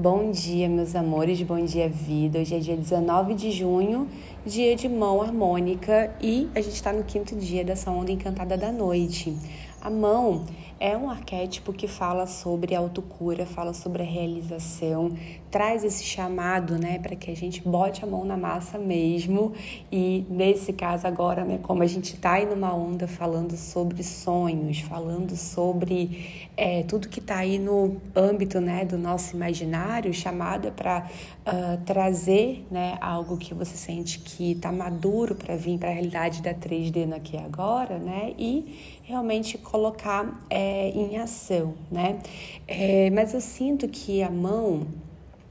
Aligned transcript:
Bom 0.00 0.30
dia, 0.30 0.68
meus 0.68 0.94
amores, 0.94 1.42
bom 1.42 1.64
dia, 1.64 1.88
vida. 1.88 2.38
Hoje 2.38 2.54
é 2.54 2.60
dia 2.60 2.76
19 2.76 3.34
de 3.34 3.50
junho, 3.50 4.06
dia 4.46 4.76
de 4.76 4.88
mão 4.88 5.20
harmônica 5.20 6.14
e 6.22 6.48
a 6.54 6.60
gente 6.60 6.74
está 6.74 6.92
no 6.92 7.02
quinto 7.02 7.34
dia 7.34 7.64
dessa 7.64 7.90
onda 7.90 8.12
encantada 8.12 8.56
da 8.56 8.70
noite. 8.70 9.36
A 9.80 9.90
mão 9.90 10.44
é 10.80 10.96
um 10.96 11.10
arquétipo 11.10 11.72
que 11.72 11.88
fala 11.88 12.26
sobre 12.26 12.74
autocura, 12.74 13.44
fala 13.44 13.72
sobre 13.72 14.02
a 14.02 14.06
realização, 14.06 15.16
traz 15.50 15.82
esse 15.82 16.04
chamado, 16.04 16.78
né, 16.78 16.98
para 16.98 17.16
que 17.16 17.30
a 17.30 17.36
gente 17.36 17.62
bote 17.66 18.04
a 18.04 18.06
mão 18.06 18.24
na 18.24 18.36
massa 18.36 18.78
mesmo. 18.78 19.52
E 19.90 20.24
nesse 20.28 20.72
caso 20.72 21.06
agora, 21.06 21.44
né, 21.44 21.58
como 21.62 21.82
a 21.82 21.86
gente 21.86 22.14
está 22.14 22.32
aí 22.32 22.46
numa 22.46 22.72
onda 22.74 23.08
falando 23.08 23.56
sobre 23.56 24.02
sonhos, 24.04 24.80
falando 24.80 25.36
sobre 25.36 26.48
é, 26.56 26.82
tudo 26.84 27.08
que 27.08 27.18
está 27.18 27.38
aí 27.38 27.58
no 27.58 27.96
âmbito, 28.14 28.60
né, 28.60 28.84
do 28.84 28.98
nosso 28.98 29.34
imaginário, 29.34 30.12
chamado 30.14 30.68
é 30.68 30.70
para 30.70 31.08
uh, 31.46 31.84
trazer, 31.84 32.66
né, 32.70 32.96
algo 33.00 33.36
que 33.36 33.54
você 33.54 33.76
sente 33.76 34.20
que 34.20 34.52
está 34.52 34.70
maduro 34.70 35.34
para 35.34 35.56
vir 35.56 35.78
para 35.78 35.88
a 35.88 35.92
realidade 35.92 36.42
da 36.42 36.54
3D 36.54 37.06
no 37.06 37.16
aqui 37.16 37.36
e 37.36 37.38
agora, 37.38 37.98
né, 37.98 38.34
e 38.38 38.98
realmente 39.02 39.56
colocar 39.56 40.44
é, 40.50 40.67
em 40.94 41.18
ação, 41.18 41.74
né? 41.90 42.18
É, 42.66 43.10
mas 43.10 43.34
eu 43.34 43.40
sinto 43.40 43.88
que 43.88 44.22
a 44.22 44.30
mão 44.30 44.86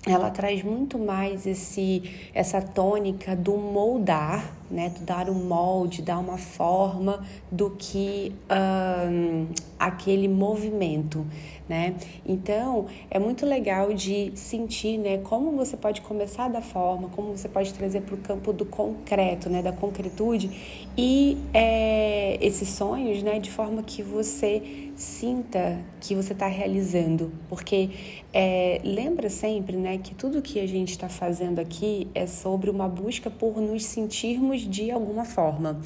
ela 0.05 0.29
traz 0.29 0.63
muito 0.63 0.97
mais 0.97 1.45
esse 1.45 2.03
essa 2.33 2.61
tônica 2.61 3.35
do 3.35 3.57
moldar, 3.57 4.55
né, 4.69 4.89
do 4.89 5.01
dar 5.01 5.29
um 5.29 5.45
molde, 5.45 6.01
dar 6.01 6.19
uma 6.19 6.37
forma 6.37 7.25
do 7.51 7.71
que 7.71 8.33
um, 8.49 9.47
aquele 9.79 10.27
movimento, 10.27 11.25
né? 11.67 11.95
Então 12.25 12.87
é 13.09 13.19
muito 13.19 13.45
legal 13.45 13.93
de 13.93 14.31
sentir, 14.35 14.97
né, 14.97 15.17
como 15.19 15.51
você 15.51 15.75
pode 15.75 16.01
começar 16.01 16.47
da 16.49 16.61
forma, 16.61 17.09
como 17.09 17.35
você 17.35 17.47
pode 17.47 17.73
trazer 17.73 18.01
para 18.01 18.15
o 18.15 18.17
campo 18.17 18.53
do 18.53 18.65
concreto, 18.65 19.49
né, 19.49 19.61
da 19.61 19.71
concretude 19.71 20.49
e 20.97 21.37
é, 21.53 22.37
esses 22.41 22.69
sonhos, 22.69 23.21
né, 23.21 23.39
de 23.39 23.51
forma 23.51 23.83
que 23.83 24.01
você 24.01 24.87
sinta 24.95 25.79
que 26.01 26.15
você 26.15 26.33
está 26.33 26.47
realizando, 26.47 27.31
porque 27.47 27.89
é, 28.33 28.81
lembra 28.83 29.29
sempre, 29.29 29.77
né, 29.77 29.99
que 29.99 30.15
tudo 30.15 30.41
que 30.41 30.59
a 30.59 30.67
gente 30.67 30.91
está 30.91 31.07
fazendo 31.07 31.59
aqui 31.59 32.07
é 32.15 32.25
sobre 32.25 32.69
uma 32.69 32.87
busca 32.87 33.29
por 33.29 33.61
nos 33.61 33.85
sentirmos 33.85 34.56
de 34.61 34.91
alguma 34.91 35.25
forma. 35.25 35.79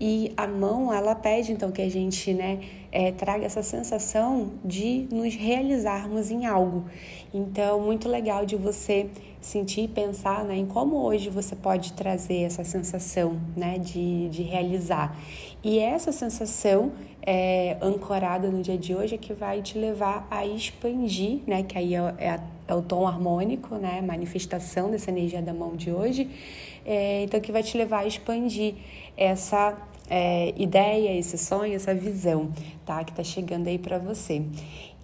E 0.00 0.32
a 0.36 0.46
mão, 0.46 0.92
ela 0.92 1.14
pede 1.14 1.52
então 1.52 1.70
que 1.70 1.82
a 1.82 1.90
gente, 1.90 2.32
né, 2.34 2.60
é, 2.90 3.12
traga 3.12 3.44
essa 3.44 3.62
sensação 3.62 4.52
de 4.64 5.06
nos 5.10 5.34
realizarmos 5.34 6.30
em 6.30 6.46
algo. 6.46 6.84
Então, 7.32 7.80
muito 7.80 8.08
legal 8.08 8.46
de 8.46 8.56
você 8.56 9.08
sentir 9.40 9.82
e 9.82 9.88
pensar 9.88 10.44
né, 10.44 10.56
em 10.56 10.66
como 10.66 10.96
hoje 10.96 11.30
você 11.30 11.54
pode 11.54 11.92
trazer 11.92 12.42
essa 12.42 12.64
sensação 12.64 13.38
né, 13.56 13.78
de, 13.78 14.28
de 14.28 14.42
realizar. 14.42 15.16
E 15.62 15.78
essa 15.78 16.12
sensação 16.12 16.92
é, 17.22 17.76
ancorada 17.82 18.50
no 18.50 18.62
dia 18.62 18.78
de 18.78 18.94
hoje 18.94 19.14
é 19.14 19.18
que 19.18 19.32
vai 19.32 19.60
te 19.60 19.78
levar 19.78 20.26
a 20.30 20.46
expandir, 20.46 21.40
né, 21.46 21.62
que 21.62 21.76
aí 21.76 21.94
é, 21.94 22.14
é, 22.18 22.30
a, 22.30 22.40
é 22.68 22.74
o 22.74 22.82
tom 22.82 23.06
harmônico, 23.06 23.74
né, 23.76 24.00
manifestação 24.00 24.90
dessa 24.90 25.10
energia 25.10 25.42
da 25.42 25.54
mão 25.54 25.74
de 25.74 25.90
hoje, 25.90 26.30
é, 26.84 27.24
então 27.24 27.40
que 27.40 27.50
vai 27.50 27.62
te 27.62 27.76
levar 27.76 28.00
a 28.00 28.06
expandir 28.06 28.74
essa 29.16 29.76
é, 30.10 30.54
ideia, 30.56 31.16
esse 31.18 31.36
sonho, 31.36 31.74
essa 31.74 31.94
visão, 31.94 32.50
tá? 32.84 33.04
Que 33.04 33.12
tá 33.12 33.22
chegando 33.22 33.68
aí 33.68 33.78
para 33.78 33.98
você. 33.98 34.42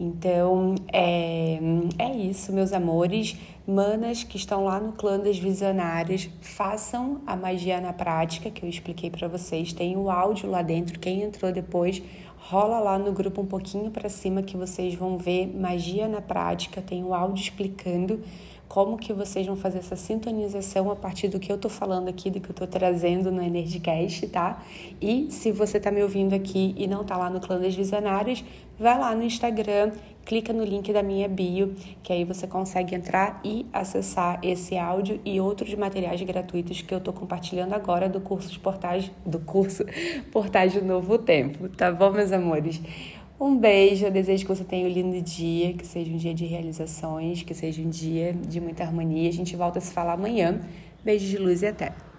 Então, 0.01 0.75
é, 0.93 1.59
é 1.99 2.17
isso, 2.17 2.53
meus 2.53 2.73
amores. 2.73 3.37
Manas 3.67 4.23
que 4.23 4.37
estão 4.37 4.65
lá 4.65 4.79
no 4.79 4.93
clã 4.93 5.19
das 5.19 5.39
visionárias, 5.39 6.29
façam 6.43 7.23
a 7.27 7.35
magia 7.35 7.81
na 7.81 7.93
prática, 7.93 8.51
que 8.51 8.63
eu 8.63 8.69
expliquei 8.69 9.11
para 9.11 9.27
vocês. 9.27 9.73
Tem 9.73 9.97
o 9.97 10.11
áudio 10.11 10.51
lá 10.51 10.63
dentro. 10.63 10.99
Quem 10.99 11.23
entrou 11.23 11.51
depois, 11.53 12.03
rola 12.47 12.79
lá 12.79 12.99
no 12.99 13.11
grupo 13.11 13.41
um 13.41 13.47
pouquinho 13.47 13.91
para 13.91 14.09
cima 14.11 14.43
que 14.43 14.55
vocês 14.55 14.95
vão 14.95 15.17
ver 15.17 15.47
magia 15.47 16.07
na 16.07 16.21
prática. 16.21 16.83
Tem 16.83 17.03
o 17.03 17.15
áudio 17.15 17.43
explicando 17.43 18.21
como 18.69 18.99
que 18.99 19.15
vocês 19.15 19.47
vão 19.47 19.57
fazer 19.57 19.79
essa 19.79 19.97
sintonização 19.97 20.91
a 20.91 20.97
partir 20.97 21.29
do 21.29 21.39
que 21.41 21.51
eu 21.51 21.57
tô 21.57 21.71
falando 21.71 22.09
aqui, 22.09 22.29
do 22.29 22.41
que 22.41 22.51
eu 22.51 22.55
tô 22.55 22.67
trazendo 22.67 23.33
no 23.33 23.43
Energycast, 23.43 24.27
tá? 24.29 24.63
E 25.01 25.29
se 25.31 25.51
você 25.53 25.81
tá 25.81 25.91
me 25.91 26.03
ouvindo 26.03 26.35
aqui 26.35 26.75
e 26.77 26.87
não 26.87 27.03
tá 27.03 27.17
lá 27.17 27.31
no 27.31 27.41
Clã 27.41 27.59
das 27.59 27.75
Visionárias, 27.75 28.45
vai 28.79 28.99
lá 28.99 29.15
no 29.15 29.23
Instagram, 29.23 29.93
clica 30.25 30.53
no 30.53 30.65
link 30.65 30.93
da 30.93 31.03
minha 31.03 31.29
bio, 31.29 31.75
que 32.03 32.13
aí 32.13 32.25
você 32.25 32.47
consegue 32.47 32.95
entrar 32.95 33.41
e 33.45 33.67
acessar 33.73 34.39
esse 34.43 34.77
áudio 34.77 35.21
e 35.25 35.41
outros 35.41 35.75
materiais 35.75 36.21
gratuitos 36.23 36.83
que 36.83 36.95
eu 36.95 37.01
tô 37.01 37.13
compartilhando 37.13 37.75
agora 37.75 38.09
do 38.09 38.21
curso 38.21 38.51
de 38.51 38.59
portais, 38.59 39.11
do 39.25 39.39
curso 39.39 39.85
Portais 40.33 40.75
do 40.75 40.85
Novo 40.85 41.19
Tempo, 41.19 41.69
tá 41.69 41.93
bom, 41.93 42.11
meus 42.11 42.33
amores? 42.33 42.81
Um 43.39 43.57
beijo, 43.57 44.07
eu 44.07 44.11
desejo 44.11 44.45
que 44.47 44.55
você 44.55 44.65
tenha 44.65 44.87
um 44.87 44.91
lindo 44.91 45.21
dia, 45.21 45.75
que 45.75 45.87
seja 45.87 46.11
um 46.11 46.17
dia 46.17 46.33
de 46.33 46.47
realizações, 46.47 47.43
que 47.43 47.53
seja 47.53 47.83
um 47.83 47.91
dia 47.91 48.33
de 48.33 48.61
muita 48.61 48.85
harmonia. 48.85 49.29
A 49.29 49.33
gente 49.33 49.57
volta 49.57 49.79
a 49.79 49.83
se 49.83 49.93
falar 49.93 50.13
amanhã. 50.13 50.61
Beijo 51.05 51.27
de 51.27 51.37
luz 51.37 51.63
e 51.63 51.67
até! 51.67 52.14